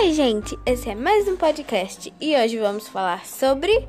[0.00, 0.56] Oi, gente!
[0.64, 3.84] Esse é mais um podcast e hoje vamos falar sobre